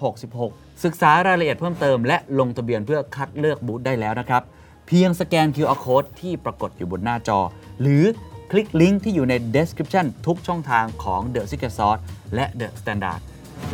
[0.03, 4.43] 2566 ศึกษารายละเอียดเพิ่มเติมและลงทะเบียนเพื่อคัดเลือกบูธได้แล้วนะครับ
[4.89, 7.39] เพียงสแกน QR code ที่ปรากฏอยู่บนหน้าจอ
[7.81, 8.05] หรือ
[8.51, 12.01] คลิกลิงก์ที่อยู่ใน description ทุกช่องทางของ The Secret Sauce
[12.35, 13.21] และ The Standard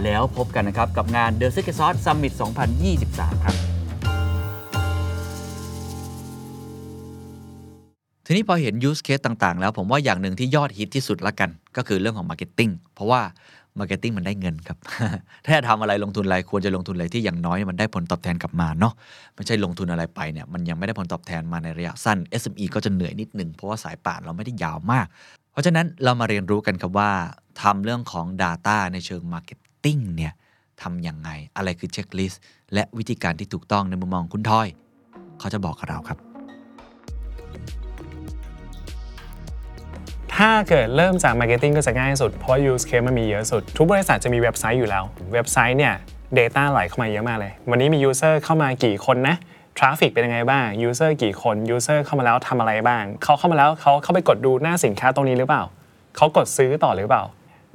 [0.04, 2.33] แล้วพบกันนะครับ กับงาน The Secret Sauce Summit
[2.88, 3.57] 2023 ครับ
[8.26, 13.20] ทีนี้พอเห็น use case ต่างๆ แล้วผมว่าอย่างหนึ่งที่ยอดฮิตที่สุดละกัน ก็คือเรื่องของ marketing เพราะว่า
[13.78, 14.78] marketing มันได้เงินครับ
[15.44, 18.94] ถ้าจะทำอะไรลงทุนอะไรควรจะลงทุนอะไรที่อย่างน้อยมันได้ผลตอบแทนกลับมาเนาะ
[19.34, 25.06] ไม่ใช่ลงทุนอะไรไปเนี่ยมันยังไม่ได้ผลตอบแทนมาในระยะสั้น SME ก็จะเหนื่อยนิดหนึ่งเพราะว่าสายป่านเราไม่ได้ยาวมาก
[25.52, 27.10] เพราะฉะนั้นเรามาเรียนรู้กันครับว่า
[27.62, 30.32] ทำเรื่องของ Data ในเชิง Marketing เนี่ย
[30.82, 32.40] ทำยังไง อะไรคือ checklist
[32.74, 34.68] และวิธีการที่ถูกต้องในมุมมองคุณทอย
[35.38, 36.34] เขาจะบอกกับเราครับ
[40.40, 45.94] ถ้าเกิดเริ่มจาก Marketing ก็จะง่ายสุด เพราะว่า use case มันมีเยอะสุด ทุกบริษัทจะมีเว็บไซต์อยู่แล้ว เว็บไซต์เนี่ย
[46.38, 49.37] Data ไหลเข้ามาเยอะมากเลย วันนี้มี user เข้ามากี่คนนะ
[49.77, 55.62] traffic เป็นยังไงบ้าง user กี่คน user เข้ามาแล้วทำอะไรบ้าง เขาเข้ามาแล้วเขาเข้าไปกดดูหน้าสินค้าตรงนี้หรือเปล่า
[56.16, 57.23] เขากดซื้อต่อหรือเปล่า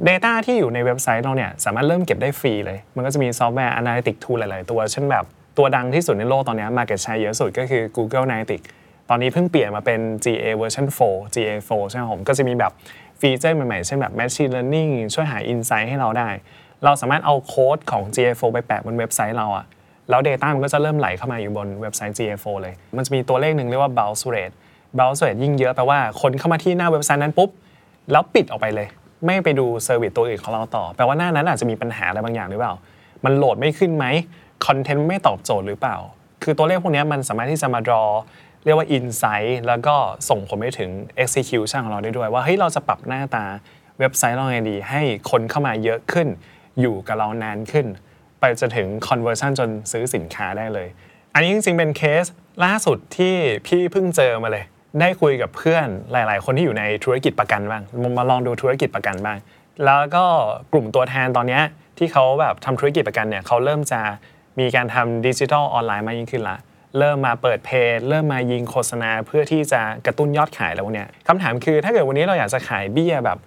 [0.07, 5.25] Data ที่อยู่ในเว็บไซต์เราเนี่ยสามารถเริ่มเก็บได้ฟรีเลย มันก็จะมีซอฟต์แวร์ Analytic Tool หลาย ๆ ตัว เช่นแบบ
[5.57, 8.65] ตัวดังที่สุดในโลกตอนนี้ Market ใช้เยอะสุดก็คือ Google Analytics
[9.09, 12.71] ตอนนี้เพิ่งเปลี่ยนมาเป็น GA version 4 GA 4ใช่ไหมผมก็จะมีแบบ
[13.19, 16.29] feature ใหม่ๆ เช่นแบบ Machine Learning ช่วยหา Insight ให้เราได้
[16.83, 19.65] เราสามารถเอาโค้ดของ GA 4 ไปแปะบนเว็บไซต์เราอะ
[20.09, 24.55] แล้ว Data มันก็จะเริ่มไหลเข้ามาอยู่บนเว็บไซต์ GA 4 เลย มันจะมีตัวเลขหนึ่งเรียกว่า bounce rate
[24.97, 27.49] bounce rate ยิ่งเยอะแปลว่าคนเข้ามาที่หน้าเว็บไซต์นั้นปุ๊บ
[28.11, 28.87] แล้วปิดออกไปเลย
[29.25, 32.73] ไม่ไปดู service ตัวอื่นของเราต่อ แปลว่าหน้านั้นอาจจะมีปัญหาอะไรบางอย่างหรือเปล่า
[33.25, 34.05] มันโหลดไม่ขึ้นไหม
[34.65, 35.97] content ไม่ตอบโจทย์หรือเปล่า
[36.43, 38.07] คือตัวเลขพวกนี้มันสามารถที่จะมา draw
[38.65, 39.95] เรียกว่า insight แล้วก็
[40.29, 40.91] ส่งผลไปถึง
[41.23, 43.45] execution ของเราได้ด้วยว่าเฮ้ยเราจะปรับหน้าตา
[43.99, 46.27] เว็บไซต์เราไงดี ให้คนเข้ามาเยอะขึ้น
[46.79, 47.85] อยู่กับเรานานขึ้น
[48.39, 50.87] ไปจนถึง conversion จนซื้อสินค้าได้เลย
[51.33, 52.25] อันนี้จริงๆเป็นเคส
[52.63, 53.33] ล่าสุดที่
[53.67, 54.65] พี่เพิ่งเจอมาเลย
[54.99, 59.37] ได้คุยกับเพื่อนหลาย ๆ คนที่อยู่ในธุรกิจประกันบ้างมามาลองดูธุรกิจประกันบ้าง
[59.85, 60.25] แล้วก็
[60.73, 61.59] กลุ่มตัวแทนตอนนี้
[61.97, 64.01] ที่เขาแบบทำธุรกิจประกันเนี่ยเขาเริ่มจะ
[64.59, 66.57] มีการทำดิจิทัลออนไลน์มากยิ่งขึ้นละ
[66.97, 73.37] เริ่มมาเปิดเพจเริ่มมายิงโฆษณาเพื่อที่จะกระตุ้นยอดขายแล้วเนี่ยคำถามคือถ้าเกิดวันนี้เราอยากจะขายเบี้ยแบบ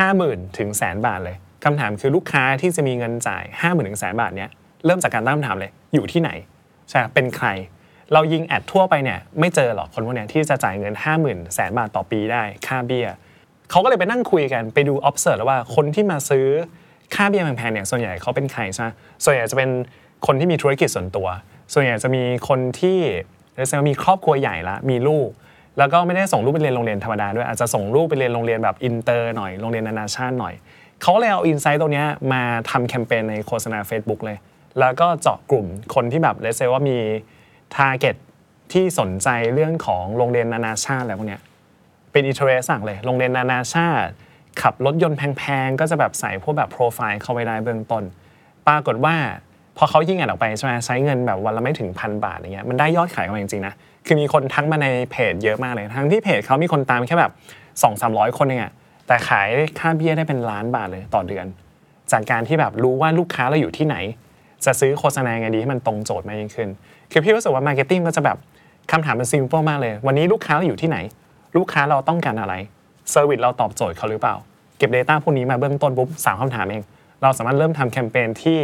[0.00, 4.50] 50,000 ถึงแสนบาทเลยคำถามคือลูกค้าที่จะมีเงินจ่าย 50,000ถึงแสนบาทเนี่ย
[4.86, 6.30] เริ่มจากการตั้งคำถามเลยอยู่ที่ไหน
[6.90, 7.48] ใช่เป็นใคร
[8.12, 13.08] เรายิง ad ทั่วไปเนี่ยไม่เจอหรอกคนพวกเนี้ยที่จะจ่ายเงิน 50,000แสนบาทต่อปีได้ค่าเบี้ย
[13.70, 16.46] เขาก็เลยไปนั่งคุยกันไปดู observe แล้วว่าคนที่มาซื้อ
[17.14, 18.88] ค่าเบี้ยแพงๆเนี่ยส่วนใหญ่เขาเป็นใครใช่ไหม
[19.24, 19.70] ส่วนใหญ่จะเป็น
[20.26, 21.28] คนที่มีธุรกิจส่วนตัว
[21.72, 22.98] ส่วนใหญ่จะมีคนที่
[23.54, 25.28] เรียกว่ามีครอบครัวใหญ่ละมีลูก
[25.78, 30.54] แล้วก็ไม่ได้ส่งลูกไปเรียนโรงเรียนธรรมดาด้วยอาจจะส่งลูกไปเรียนโรงเรียนแบบอินเตอร์หน่อยโรงเรียนนานาชาติหน่อย
[31.02, 34.38] เขาเลยเอา insight ตรงเนี้ยมาทำแคมเปญในโฆษณา Facebook เลย
[34.80, 36.98] แล้วก็เจาะกลุ่มคนที่แบบ let's say ว่ามี
[37.74, 38.16] target
[38.72, 41.42] ที่สนใจเรื่องของโรงเรียนนานาชาติอะไรพวกเนี้ย
[42.12, 44.10] เป็น interest สั่งเลยโรงเรียนนานาชาติ
[44.62, 48.04] ขับรถยนต์แพงๆ ก็จะแบบใส่พวกแบบโปรไฟล์เข้าไปได้เบื้องต้น
[48.66, 49.16] ปรากฏว่า
[49.76, 53.74] พอเขายิง ad ออกไปใช่ไหมใช้เงินแบบวันละไม่ถึงพันบาทอย่างเงี้ยมันได้ยอดขายออกมาจริงๆนะ
[54.06, 57.32] คือมีคนทักมาในเพจเยอะมากเลย ทั้งที่เพจเขามีคนตามแค่แบบ
[57.82, 58.72] 2 3 0 0คนเองอะ
[59.06, 61.46] แต่ขายค่าเบี้ยได้เป็นล้านบาทเลยต่อเดือน
[62.12, 63.96] จากการที่แบบรู้ว่าลูกค้าเราอยู่ที่ไหน
[64.64, 66.68] จะซื้อโฆษณาไงดีให้มันตรงโจทย์มากยิ่งขึ้น
[67.12, 68.36] คือพี่รู้สึกว่า marketing ก็จะแบบ
[68.92, 70.98] คำถามเป็น simple มากเลย วันนี้ลูกค้าเราอยู่ที่ไหน
[71.56, 72.54] ลูกค้าเราต้องการอะไร
[73.10, 74.34] service เราตอบโจทย์เขาหรือเปล่า
[74.78, 76.82] เก็บ Data พวกนี้มาเบื้องต้นปุ๊บสามคำถามเอง
[77.22, 78.58] เราสามารถเริ่มทำแคมเปญที่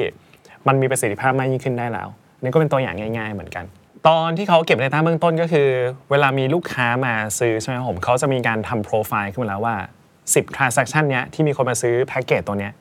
[0.68, 2.08] มันมีประสิทธิภาพมากยิ่งขึ้นได้แล้ว
[2.42, 3.64] นี่ก็เป็นตัวอย่างง่าย ๆ เหมือนกัน
[4.08, 5.68] ตอนที่เขาเก็บ Data เบื้องต้นก็คือ
[6.10, 9.76] เวลามีลูกค้ามาซื้อใช่ไหมครับผมเขาจะมีการทำโปรไฟล์ขึ้นมาแล้วว่า
[10.16, 12.72] 10 transaction เนี้ยที่มีคนมาซื้อแพ็กเกจตัวเนี้ย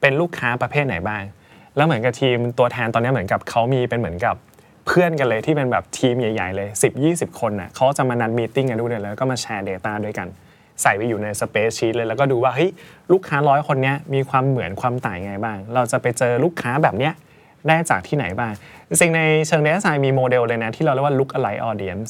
[0.00, 1.22] เป็นลูกค้าประเภทไหนบ้าง
[1.76, 4.34] แล้วเหมือนกับทีมตัวแทนตอนนี้เหมือนกับเขามีเป็นเหมือนกับ
[4.86, 6.68] เพื่อนกันเลยที่เป็นแบบทีมใหญ่ ๆ เลย
[7.04, 10.28] 10-20 คนน่ะเขาจะมานัดมีติ้งกันด้วยแล้วก็มาแชร์ Data ด้วยกัน
[10.82, 12.70] ใส่ไปอยู่ในสเปซชีตเลยแล้วก็ดูว่าเฮ้ย
[13.12, 17.12] ลูกค้าร้อยคนเนี้ยมีความเหมือนความต่างยังไงบ้าง เราจะไปเจอลูกค้าแบบเนี้ย
[17.66, 18.52] ได้จากที่ไหนบ้าง
[18.88, 22.08] จริงในเชิง Data Science มีโมเดลเลยนะ ที่เราเรียกว่า look alike audience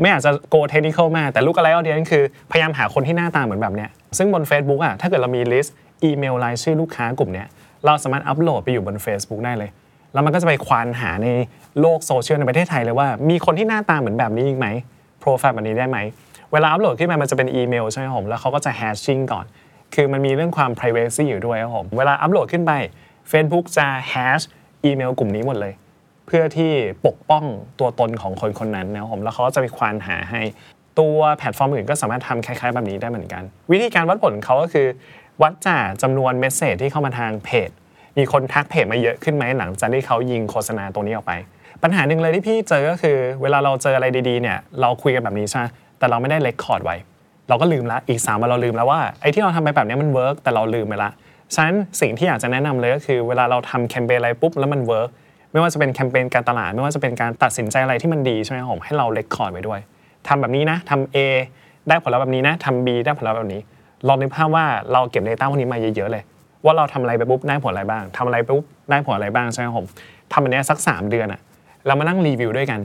[0.00, 5.70] ไม่อยากจะ go technical มาก แต่ look alike audience คือพยายามหาคนที่หน้าตาเหมือนแบบเนี้ยซึ่งบน Facebook อะถ้าเกิดเรามี list
[6.04, 7.46] อีเมลรายชื่อลูกค้ากลุ่มเนี้ย
[7.86, 9.70] เราสามารถอัปโหลดไปอยู่บน Facebook ได้เลย
[10.12, 11.28] แล้วมันก็จะไปควานหาใน
[11.80, 14.66] โลกโซเชียลในประเทศไทยเลยว่ามีคนที่หน้าตาเหมือนแบบนี้อีกไหม
[15.20, 15.98] โปรไฟล์แบบนี้ได้ไหม
[16.52, 19.44] เวลาอัปโหลดขึ้นมามันจะเป็นอีเมลใช่ไหมครับผมแล้วเขาก็จะ hashing ก่อน
[19.94, 22.72] คือมันมีเรื่องความ privacy อยู่ด้วยครับผมเวลาอัปโหลดขึ้นไป
[23.30, 24.40] Facebook จะ hash
[24.84, 25.72] อีเมลกลุ่มนี้หมดเลย
[26.26, 26.72] เพื่อที่
[27.06, 27.44] ปกป้อง
[27.80, 30.40] ตัวตนของคนคนนั้นนะครับผมแล้วเขาก็จะไปควานหาให้
[30.98, 33.42] ตัวแพลตฟอร์มอื่นก็สามารถทำคล้ายๆ แบบนี้ได้เหมือนกัน
[33.72, 34.86] วิธีการวัดผลเขาก็คือ
[35.42, 37.70] วัดจากจำนวน message ที่เข้ามาทางเพจ
[38.18, 41.32] มีคนทักเพจมาเยอะขึ้นไหมหลังจากที่เขายิงโฆษณาตัวนี้ออกไป
[41.82, 45.64] ปัญหาหนึ่งเลยที่พี่เจอก็คือ เวลาเราเจออะไรดีๆเนี่ยเราคุยกันแบบนี้ใช่ไหม
[45.98, 46.96] แต่เราไม่ได้ record ไว้
[47.48, 51.10] เราก็ลืมละอีกสามวันเราลืมแล้วว่าไอ้ที่เราทำไปแบบนี้มัน work แต่เราลืมไปละ
[51.54, 55.08] ฉะนั้นสิ่งที่อยากจะแนะนำเลยก็คือ เวลาเราทำแคมเปญอะไรปุ๊บแล้วมัน work
[55.52, 59.80] ไม่ว่าจะเป็นแคมเปญการตลาด ไม่ว่าจะเป็นการตัดสินใจอะไรที่มันดีใช่ไหมครับผมให้เรา record ไว้ด้วย
[60.28, 61.16] ทำแบบนี้นะทำ A
[61.88, 63.60] ได้ผลลัพธ์แบบนี้นะทำ B ได้ผลลัพธ์แบบนี้
[64.08, 66.22] ลองนึกภาพว่าเราเก็บ Data พวกนี้มาเยอะๆเลย
[66.64, 69.86] ว่าเราทำอะไรไปปุ๊บได้ผลอะไรบ้างทำอะไรไปปุ๊บได้ผลอะไรบ้างใช่ไหมครับผม
[70.32, 71.40] ทำอันเนี้สัก 3 เดือนอะ
[71.86, 72.80] เรามานั่งรีวิวด้วยกัน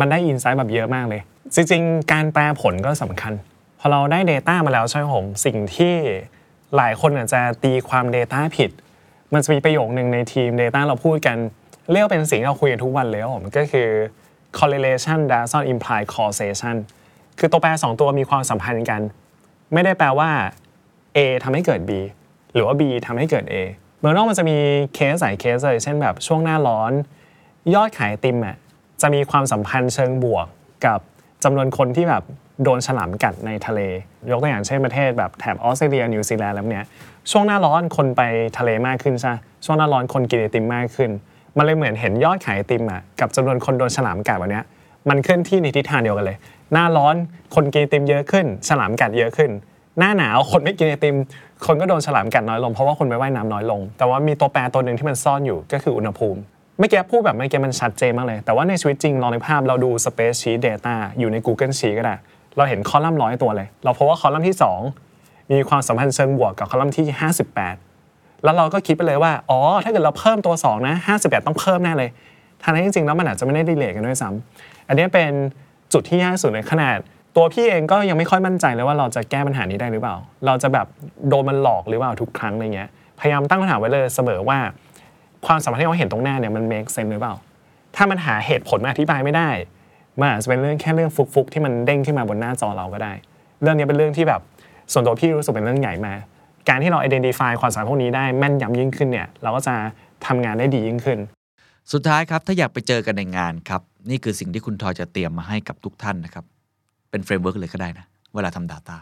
[0.00, 1.20] มันได้ insight แบบเยอะมากเลย
[1.54, 3.32] จริงๆ การแปลผลก็สำคัญ
[3.80, 5.94] พอเราได้ Data มาแล้วใช่ไหมผมสิ่งที่
[6.76, 8.70] หลายคนอาจจะตีความ Data ผิด
[9.32, 11.36] มันจะมีประโยคหนึ่งในทีม Data เราพูดกัน
[11.90, 13.88] เรียกเป็นสิ่งที่เราคุยกันทุกวันเลยครับผมก็คือ
[14.58, 16.76] correlation does not imply causation
[17.38, 19.00] คือตัวแปร 2 ตัวมีความสัมพันธ์กัน
[19.72, 20.30] ไม่ได้แปลว่า
[21.16, 21.90] A ทำให้เกิด B
[22.54, 23.54] หรือว่า B ทำให้เกิด A
[23.98, 24.56] เมืองนอกมันจะมี
[24.94, 26.92] เคสหลายเคสเลย เช่นแบบช่วงหน้าร้อน
[27.74, 28.56] ยอดขายติมอะ
[29.00, 30.46] จะมีความสัมพันธ์เชิงบวก
[30.86, 31.00] กับ
[31.44, 32.22] จำนวนคนที่แบบ
[32.64, 33.92] โดนฉลามกัดในทะเล ย
[34.36, 36.86] กตัวอย่างเช่นประเทศแบบแถบออสเตรเลียนิวซีแลนด์แล้วเนี้ย
[37.30, 38.22] ช่วงหน้าร้อนคนไป
[38.58, 39.32] ทะเลมากขึ้นใช่
[39.64, 41.10] ช่วงหน้าร้อนคนกินไอติมมากขึ้น
[41.56, 44.64] มันเลยเหมือนเห็นยอดขายไอติมอะกับจำนวนคนโดนฉลามกัดวันเนี้ย
[45.08, 46.36] มันเคลื่อนที่ในทิศทางเดียวกันเลย
[46.72, 47.14] หน้าร้อน
[47.54, 49.50] คนกินไอติมเยอะขึ้น ฉลามกัดเยอะขึ้น
[49.98, 51.16] หน้าหนาวคนไม่กินไอติม
[51.66, 56.40] คนก็โดนฉลามกัดน้อยลงเพราะว่าคนไปว่ายน้ำน้อยลง แต่ว่ามีตัวแปรตัวหนึ่งที่มันซ่อนอยู่ก็คืออุณหภูมิ
[56.78, 62.16] เมื่อกี้พูดแบบเมื่อกี้มันชัดเจนมากเลย แต่ว่าในชีวิตจริงลองในภาพเราดู Space Sheet Data อยู่ใน Google Sheet ก็ได้
[62.56, 64.56] เราเห็นคอลัมน์ร้อยตัวเลย เราพบว่าคอลัมน์ที่
[65.02, 67.06] 2 มีความสัมพันธ์เชิงบวกกับคอลัมน์ที่
[67.74, 72.10] 58 แล้วเราก็คิดไปเลยว่า อ๋อ ถ้าเกิดเราเพิ่มตัว 2 นะ 58 ต้องเพิ่มแน่เลย
[72.62, 75.30] ทางนั้นจริงๆ แล้วมันอาจจะไม่ได้ดีเลทกันด้วยซ้ำอันนี้เป็น
[75.92, 76.96] จุดที่ยากสุดในขนาด
[77.36, 80.86] ตัวพี่เองก็ยังไม่ค่อยมั่นใจเลยว่าเราจะแก้ปัญหานี้ได้หรือเปล่า เราจะแบบ
[81.28, 82.88] โดนมันหลอกหรือเปล่าทุกครั้งอะไรเงี้ย
[83.20, 84.58] พยายามตั้งคำถามไว้เลยเสมอว่า
[85.46, 87.34] ความสัมพันธ์ที่เราเห็นตรงหน้าเนี่ยมัน make sense หรือเปล่า
[87.96, 89.48] ถ้ามันหาเหตุผลมาอธิบายไม่ได้
[90.18, 93.12] มันอาจจะเป็นเรื่องแค่เรื่องฟุกๆที่มันเด้งขึ้นมาบนหน้าจอเราก็ได้
[93.62, 94.40] เรื่องนี้เป็นเรื่องที่แบบ
[94.92, 96.18] ส่วนตัวพี่รู้สึกเป็นเรื่องใหญ่มาก
[96.68, 99.74] การที่เรา identify ความสัมพันธ์พวกนี้ได้แม่นยำยิ่งขึ้นเนี่ยเราก็จะ
[100.26, 101.18] ทำงานได้ดียิ่งขึ้น
[101.92, 106.44] สุดท้ายครับถ้าอยากไปเจอกันในงานครับนี่คือสิ่งที่คุณทอยจะเตรียมมาให้กับทุกท่านนะครับ
[107.10, 108.96] เป็น framework เลยก็ได้นะเวลาทำ Data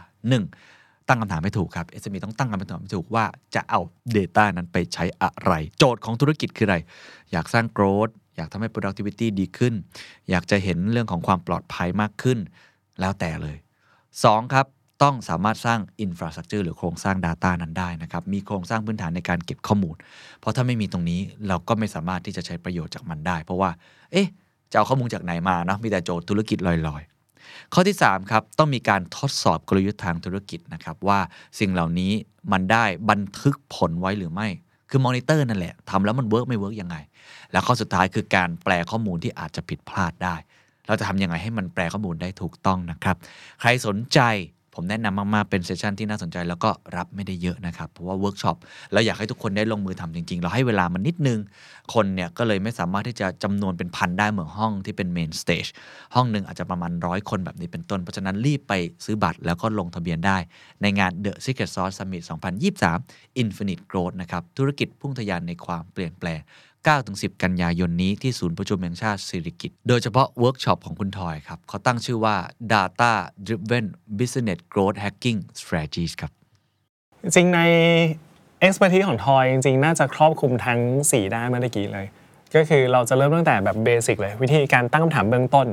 [0.51, 1.09] 1.
[1.09, 3.81] ตั้งคำถามให้ถูกครับ SME ต้องตั้งคำถามให้ถูกว่าจะเอา
[4.17, 6.77] Data นั้นไปใช้อะไร โจทย์ของธุรกิจคืออะไร
[7.33, 9.75] อยากสร้าง growth อยากทำให้ productivity ดีขึ้น
[10.31, 12.39] อยากจะเห็นเรื่องของความปลอดภัยมากขึ้น
[13.01, 13.57] แล้วแต่เลย
[14.05, 14.55] 2.
[14.55, 14.67] ครับ
[15.03, 19.97] ต้องสามารถสร้าง infrastructure หรือโครงสร้าง Data นั้นได้นะครับ มีโครงสร้างพื้นฐานในการเก็บข้อมูล
[20.41, 23.71] เพราะถ้าไม่มีตรงนี้เราก็ไม่สามารถที่จะใช้ประโยชน์จากมันได้ เพราะว่า
[24.13, 24.29] เอ๊ะ
[24.71, 31.21] จะเอาข้อมูลจากไหนมาเนาะมีแต่โจทย์ธุรกิจลอยๆ ข้อที่ 3 ครับ ต้องมีการทดสอบกลยุทธ์ทางธุรกิจนะครับว่า
[31.59, 32.13] สิ่งเหล่านี้
[32.53, 34.49] มันได้บันทึกผลไว้หรือไม่
[34.91, 36.97] คือมอนิเตอร์นั่นแหละทำแล้วมัน work ไม่ work ยังไง
[37.53, 40.37] แล้วข้อสุดท้ายคือการแปลข้อมูลที่อาจจะผิดพลาดได้
[40.87, 43.17] เราจะทำยังไงให้มันแปลข้อมูลได้ถูกต้องนะครับ
[43.61, 44.21] ใครสนใจ
[44.81, 48.57] ผมแนะนำมาก ๆ เป็น session ที่น่าสนใจแล้วก็รับไม่ได้เยอะนะครับ เพราะว่าเวิร์กช็อป
[48.93, 51.39] เราอยากให้ทุกคนได้ลงมือทำจริง ๆ เราให้เวลามันนิดนึง
[51.95, 55.67] คนเนี่ยก็เลยไม่สามารถที่จะจำนวนเป็นพันได้เหมือนห้องที่เป็น main stage
[56.15, 58.73] ห้องหนึ่งอาจจะประมาณร้อยคนแบบนี้เป็นต้น เพราะฉะนั้นรีบไป
[59.05, 60.37] ซื้อบัตรแล้วก็ลงทะเบียนได้
[60.83, 62.23] ในงาน The Secret Sauce Summit
[62.81, 66.41] 2023 Infinite Growth นะครับธุรกิจพุ่งทะยานในความเปลี่ยนแปลง
[66.87, 72.37] 9-10 กันยายนนี้ที่ศูนย์ประชุมแห่งชาติสิริกิติ์โดยเฉพาะเวิร์กช็อปของคุณทอยครับเขาตั้งชื่อว่า
[72.73, 73.13] Data
[73.47, 73.87] Driven
[74.19, 76.33] Business Growth Hacking Strategies ครับ
[77.23, 77.61] จริงใน
[78.67, 82.07] expertise ของทอยจริง ๆ น่าจะครอบคลุมทั้ง 4 ด้านเมื่อกี้เลย
[82.55, 85.69] ก็คือเราจะเริ่มตั้งแต่แบบ basic เลย วิธีการตั้งคำถามเบื้องต้น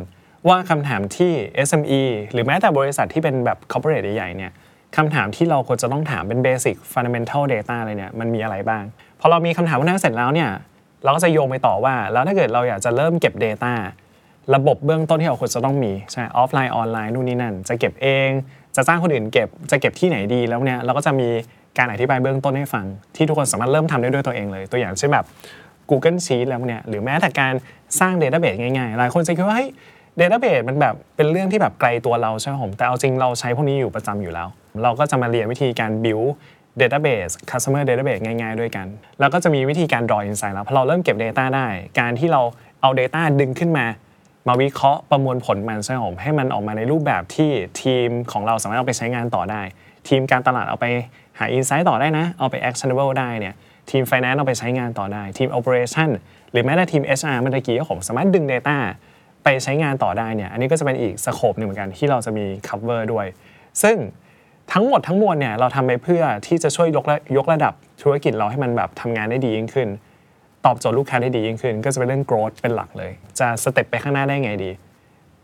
[0.48, 1.32] ว่าคำถามที่
[1.68, 4.52] SME หรือแม้แต่บริษัทที่เป็นแบบ corporate ใหญ่ๆเนี่ย
[4.98, 8.84] คำถามที่เราควรจะต้องถามเป็น basic fundamental data เลยเนี่ยมันมีอะไรบ้าง
[9.20, 10.50] พอเรามีคำถามพวกนั้นเสร็จแล้วเนี่ย
[11.06, 13.74] เราก็จะโยงไปต่อว่า แล้วถ้าเกิดเราอยากจะเริ่มเก็บ Data
[14.56, 18.30] ระบบเบื้องต้นที่เราควรจะต้องมีใช่ออฟไลน์ออนไลน์นู่นนี่นั่น จะเก็บเอง
[18.76, 21.30] จะจ้างคนอื่นเก็บ จะเก็บที่ไหนดีแล้วเนี่ยเราก็จะมี
[21.78, 25.26] การอธิบายเบื้องต้นให้ฟัง ที่ทุกคนสามารถเริ่มทำได้ด้วยตัวเองเลย ตัวอย่างเช่นแบบ
[25.89, 27.54] Google Sheet แล้วเนี่ยหรือแม้แต่การ
[28.00, 29.70] สร้าง Database ง่ายๆ หลายคนจะคิดว่าเฮ้ย
[30.20, 34.48] Database มันแบบเป็นเรื่องที่แบบไกลตัวเราใช่ไหมผมแต่เอาจริงเราใช้พวกนี้อยู่ประจำอยู่แล้ว
[34.84, 36.30] เราก็จะมาเรียนวิธีการ build
[36.82, 38.88] database customer database ง่ายๆ ด้วยกัน
[39.20, 41.68] แล้วก็จะมีวิธีการ draw insight แล้วพอเราเริ่มเก็บ Data ได้
[42.00, 42.42] การที่เรา
[42.82, 43.86] เอา Data ดึงขึ้นมา
[44.48, 49.62] มาวิเคราะห์ประมวลผลมันใช่ไหมผมให้มันออกมาในรูปแบบที่ทีมของเราสามารถเอาไปใช้งานต่อได้
[50.08, 50.86] ทีมการตลาดเอาไป
[51.40, 53.54] หา insight ต่อได้นะ เอาไป actionable ได้เนี่ย
[53.90, 56.10] ทีม finance เอาไปใช้งานต่อได้ทีม operation
[56.52, 58.78] หรือแม้แต่ทีม HR เมื่อกี้ก็ผมสามารถดึง Data
[59.44, 63.26] ไปใช้งานต่อได้เนี่ยอันนี้ก็จะเป็นอีกสโคปหนึ่งเหมือนกันที่เราจะมี cover ด้วย
[63.84, 63.96] ซึ่ง
[64.73, 69.89] ทั้งหมดทั้งมวลเนี่ยเราทำไปเพื่อที่จะช่วยยกระยกระดับธุรกิจเราให้มันแบบทำงานได้ดียิ่งขึ้น
[70.65, 74.71] ตอบโจทย์ลูกค้าได้ดียิ่งขึ้น ก็จะเป็นเรื่อง growth เป็นหลักเลย จะ step ไปข้างหน้าได้ไงดี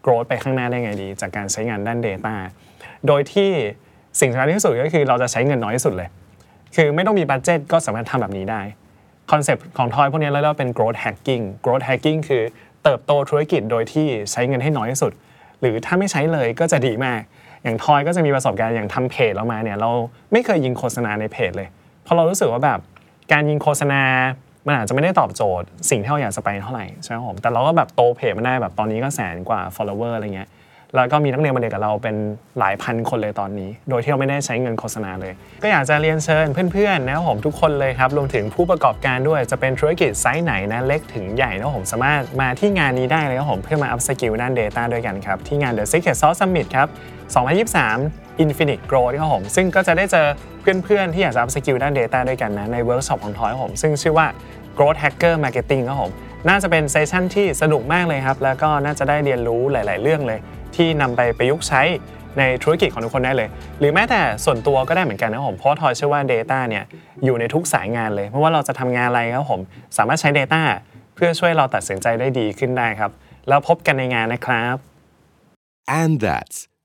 [0.05, 2.35] growth ไปข้างหน้าได้ไงดี จากการใช้งานด้าน Data
[3.07, 3.49] โดยที่
[4.19, 6.09] สิ่งสำคัญที่สุดก็คือเราจะใช้เงินน้อยที่สุดเลย
[6.75, 8.61] คือไม่ต้องมี budget ก็สามารถทำแบบนี้ได้
[9.31, 12.43] concept ของทอยพวกนี้เราเรียกว่าเป็น growth hacking growth hacking คือ
[12.83, 15.11] เติบโตธุรกิจโดยที่ใช้เงินให้น้อยที่สุด
[15.59, 17.21] หรือถ้าไม่ใช้เลยก็จะดีมาก
[17.63, 19.89] อย่างทอยก็จะมีประสบการณ์อย่างทำเพจเรามาเนี่ยเรา
[20.31, 21.67] ไม่เคยยิงโฆษณาในเพจเลย
[22.03, 22.79] เพราะเรารู้สึกว่าแบบ
[23.31, 24.01] การยิงโฆษณา
[24.67, 30.49] มันอาจจะไม่ได้ตอบโจทย์ สิ่งที่เราอยากจะไปเท่าไหร่ใช่ไหมผมแต่เราก็แบบโตเพจมันได้แบบตอนนี้ก็แสนกว่า follower อะไรเงี้ย
[30.95, 32.15] แล้วก็มีนักเรียนมาเรียนกับเราเป็น
[32.59, 46.87] หลายพันคนเลยตอนนี้ โดยที่เราไม่ได้ใช้เงินโฆษณาเลย ก็อยากจะเรียนเชิญเพื่อนๆนะครับผมทุกคนเลยครับรวมถึงผู้ประกอบการด้วยจะเป็นธุรกิจไซส์ไหนนะเล็กถึงใหญ่นะผมสามารถมาที่งานนี้ได้เลยครับผมเพื่อมา upskill ด้าน Data ด้วยกันครับที่งาน The Secret Sauce Summit ครับ
[47.85, 50.27] 2023 Infinite Growth ครับผม ซึ่งก็จะได้เจอ
[50.61, 54.27] เพื่อนๆ ที่อยากจะ upskill ด้าน Data ด้วยกันนะ ในเวิร์กช็อปของทอยครับผม ซึ่งชื่อว่า
[54.77, 56.11] Growth Hacker Marketing ครับผม
[56.49, 60.39] น่าจะเป็น session ที่สนุกมากเลยครับ แล้วก็น่าจะได้เรียนรู้หลาย ๆ เรื่องเลย
[60.75, 61.81] ที่นำไปประยุกต์ใช้
[62.39, 66.83] ในธุรกิจของทุกคนได้เลย หรือแม้แต่ส่วนตัวก็ได้เหมือนกันนะผม เพราะทอยเชื่อว่า Data เนี่ย
[67.25, 69.61] อยู่ในทุกสายงานเลย เพราะว่าเราจะทำงานอะไรครับผม
[69.97, 70.61] สามารถใช้ Data
[71.15, 73.11] เพื่อช่วยเราตัดสินใจได้ดีขึ้นได้ครับ
[73.47, 74.75] แล้วพบกันในงานนะครับ
[75.99, 76.57] And that's